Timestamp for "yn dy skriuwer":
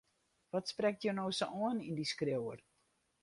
1.87-2.59